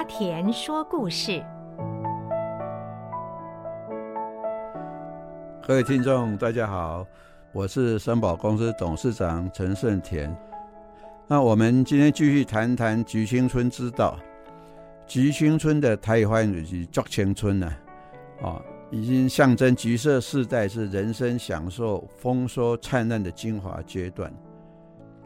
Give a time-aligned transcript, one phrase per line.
[0.00, 1.44] 阿沺说故事。
[5.62, 7.06] 各位听众，大家好，
[7.52, 10.34] 我是森宝公司董事长陈胜田。
[11.26, 14.18] 那我们今天继续谈谈菊青春之道。
[15.06, 17.70] 菊青春的台语翻译就是“竹青春”呢，
[18.40, 18.58] 啊，
[18.90, 24.32] 已经象征橘色世代是人生享受丰收灿烂的精华阶段。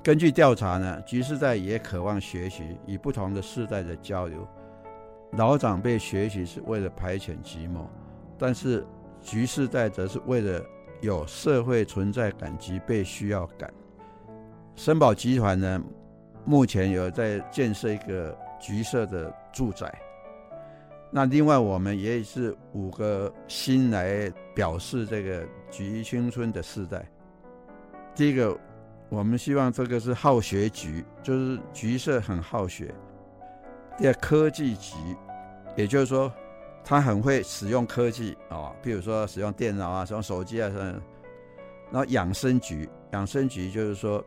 [0.02, 4.44] 根据调查呢，橘世代也渴望学习，与不同的世代的交流。
[5.36, 7.86] 老长辈学习是为了排遣寂寞，
[8.38, 8.86] 但是
[9.20, 10.64] 橘世代则是为了
[11.00, 13.72] 有社会存在感及被需要感。
[14.76, 15.82] 森宝集团呢，
[16.44, 19.92] 目前有在建设一个橘色的住宅。
[21.10, 27.04] 那另外，我们也是五个心来表示这个橘青春的世代。
[28.14, 28.58] 第一个。
[29.10, 32.92] 我们希望这个是好学橘，就是橘色很好学。
[33.96, 34.96] 第二，科技局，
[35.76, 36.32] 也就是说，
[36.84, 40.68] 他很会使用科技啊，比如说使用电脑啊，使用手机啊，
[41.90, 44.24] 然后养生局，养生局就是说，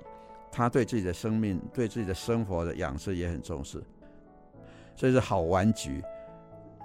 [0.52, 3.84] 他对自己的生命、对自己的生活的养生也很重视。
[4.96, 6.02] 所以是好玩局，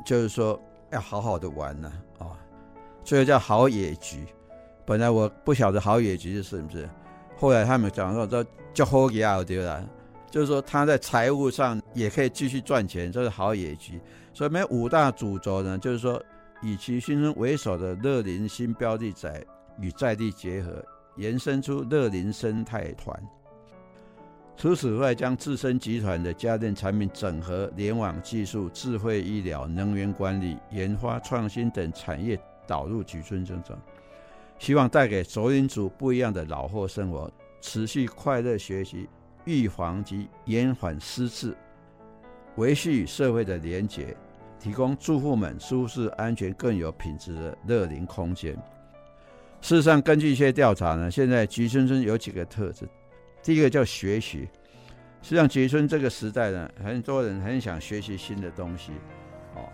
[0.04, 0.60] 就是说
[0.90, 2.36] 要好好的玩呢啊。
[3.04, 4.26] 所以叫好野局。
[4.84, 6.88] 本来我不晓得好野局是什么是。
[7.36, 8.44] 后来他们讲说，这
[8.74, 9.82] 就好野对了，
[10.32, 14.00] 就是说他在财务上也可以继续赚钱，这是好野橘。
[14.32, 16.20] 所以，我们五大主轴呢，就是说
[16.62, 19.44] 以其新生为首的乐林新标的宅
[19.78, 20.82] 与在地结合，
[21.16, 23.14] 延伸出乐林生态团。
[24.56, 33.78] 除此外，将自身集团的家电产品整合联网技术、智慧医疗、能源管理、研发创新等产业导入橘春增长。
[34.58, 39.08] 希望带给熟龄族不一样的老后生活，持续快乐学习，
[39.44, 41.56] 预防及延缓失智，
[42.56, 44.16] 维系与社会的连结，
[44.58, 48.54] 提供住户们舒适、安全、更有品质的乐龄空间。
[49.60, 52.88] 事实上，根据一些调查呢，现在橘青春有几个特质。
[53.42, 54.48] 第一个叫学习，
[55.22, 58.92] 实际上橘春这个时代呢，很多人很想学习新的东西。
[59.54, 59.68] 哦，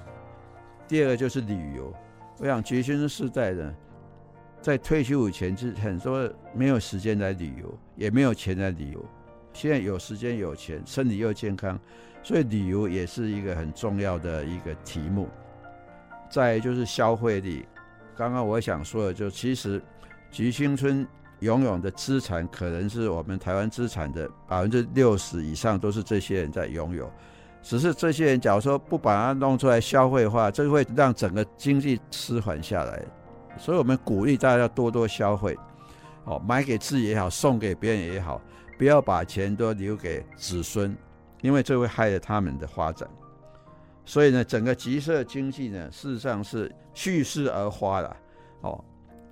[0.87, 1.95] 第二个就是旅游，
[2.39, 3.75] 我想橘青春时代呢。
[4.61, 9.05] 在退休以前，是很多没有时间来旅游，也没有钱来旅游。
[9.53, 11.79] 现在有时间有钱，身体又健康，
[12.23, 15.29] 所以旅游也是一个很重要的一个题目。
[16.31, 17.67] 再就是消费力，
[18.17, 19.83] 刚刚我想说的，就其实
[20.31, 21.07] 橘青春
[21.41, 27.11] 拥有的资产，可能是我们台湾资产的百分之六十以上都是这些人在拥有。
[27.63, 33.03] 只是这些人假如说不把它弄出来消费化，这会让整个经济迟缓下来。
[33.57, 35.57] 所以我们鼓励大家要多多消费，
[36.25, 38.41] 哦，买给自己也好，送给别人也好，
[38.79, 40.97] 不要把钱都留给子孙，
[41.43, 43.07] 因为这会害了他们的发展。
[44.05, 48.17] 所以呢，整个集社经济呢，事实上是蓄势而发了。
[48.63, 48.83] 哦，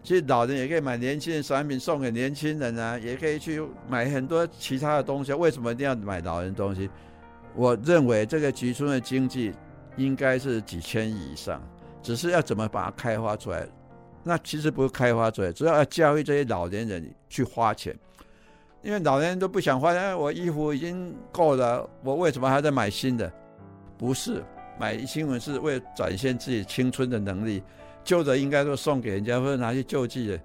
[0.03, 5.33] 其实老人也可以买年轻的产品送给年轻人啊，也可以去买很多其他的东西。
[5.33, 6.91] 为什么一定要买老人东西？
[7.55, 9.55] 我认为这个集村的经济
[9.97, 11.63] 应该是几千亿以上，
[12.03, 13.67] 只是要怎么把它开发出来。
[14.23, 17.97] 那其实不是开发出来，主要要教育这些老年人去花钱，
[18.87, 20.15] 因为老年人都不想换，哎。
[20.15, 23.31] 我衣服已经够了，我为什么还在买新的？
[23.99, 24.45] 不是
[24.79, 27.61] 买新闻是为了展现自己青春的能力，
[28.05, 30.41] 旧的应该都送给人家或者拿去救济的。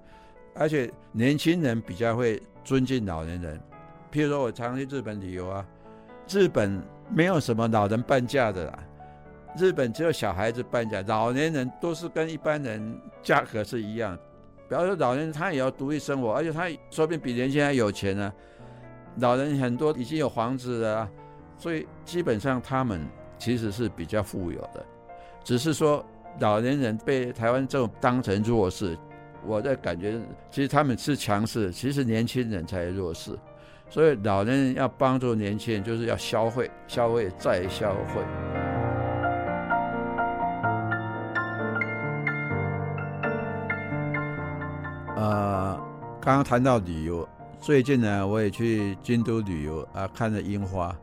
[0.56, 3.60] 而且年轻人比较会尊敬老年人，
[4.10, 5.64] 譬如说我常去日本旅游啊，
[6.28, 8.78] 日本没有什么老人半价的啦。
[9.56, 14.18] 日本只有小孩子半价，老年人都是跟一般人价格是一样。
[14.72, 18.32] 比方说，老年人他也要独立生活，而且他说不定比年轻人还有钱呢。
[19.18, 21.06] 老人很多已经有房子了，
[21.58, 23.06] 所以基本上他们
[23.36, 24.82] 其实是比较富有的。
[25.44, 26.02] 只是说
[26.40, 28.96] 老年人被台湾政府当成弱势，
[29.44, 30.18] 我的感觉
[30.50, 33.38] 其实他们是强势，其实年轻人才弱势。
[33.90, 38.41] 所以老年人要帮助年轻人，就是要消费，消费再消费。
[46.24, 47.28] 刚刚谈到旅游，
[47.60, 50.96] 最近呢，我也去京都旅游啊，看了樱花，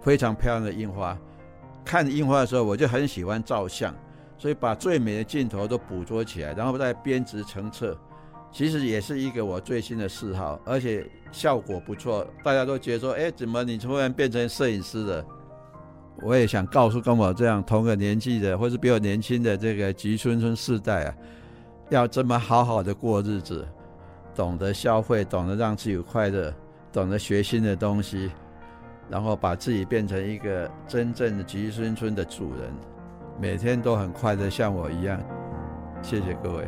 [0.00, 1.18] 非常漂亮的樱花。
[1.84, 3.92] 看樱花的时候，我就很喜欢照相，
[4.38, 7.98] 所以把最美的镜头都捕捉起来，然后再编织成册。
[8.52, 15.26] 其实也是一个我最新的嗜好，而且效果不错，大家都觉得说，哎，怎么你突然变成摄影师了？
[16.22, 21.14] 我也想告诉跟我这样同个年纪的，或是比我年轻的这个吉村村世代啊。
[21.88, 23.66] 要这么好好的过日子，
[24.40, 26.50] 懂得消费，懂得让自己快乐，
[26.90, 28.30] 懂得学新的东西，
[29.10, 32.72] 然后把自己变成一个真正的吉生村的主人，
[33.38, 35.20] 每天都很快乐，像我一样。
[36.00, 36.66] 谢谢各位。